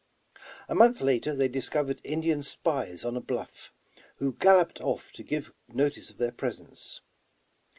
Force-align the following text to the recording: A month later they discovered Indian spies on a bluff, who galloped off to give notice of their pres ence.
A 0.67 0.73
month 0.73 0.99
later 0.99 1.35
they 1.35 1.47
discovered 1.47 2.01
Indian 2.03 2.41
spies 2.41 3.05
on 3.05 3.15
a 3.15 3.21
bluff, 3.21 3.71
who 4.15 4.33
galloped 4.33 4.81
off 4.81 5.11
to 5.11 5.21
give 5.21 5.53
notice 5.67 6.09
of 6.09 6.17
their 6.17 6.31
pres 6.31 6.59
ence. 6.59 7.01